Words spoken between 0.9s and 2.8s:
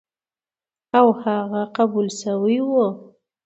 او هغه قبول شوی و،